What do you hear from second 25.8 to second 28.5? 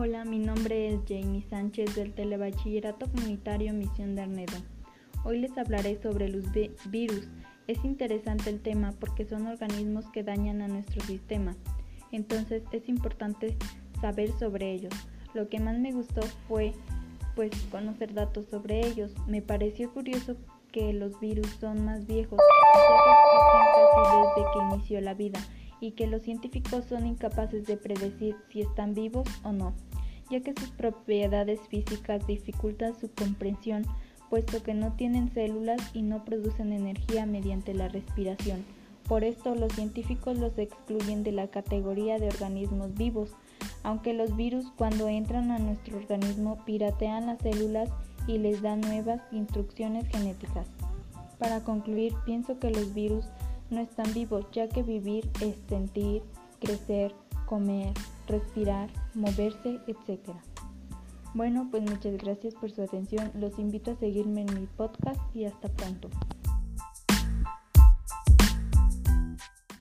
y que los científicos son incapaces de predecir